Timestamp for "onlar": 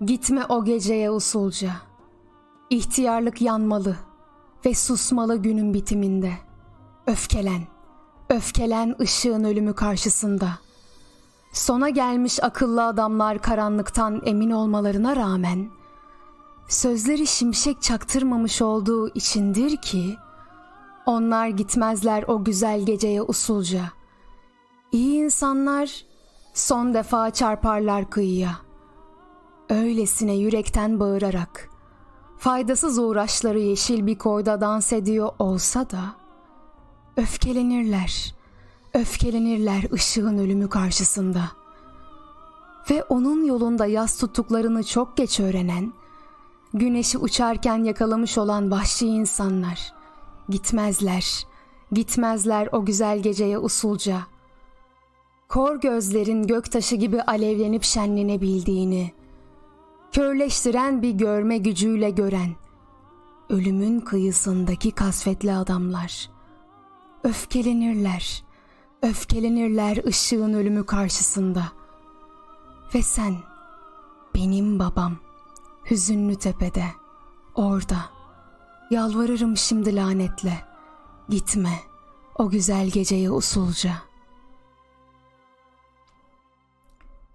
21.06-21.48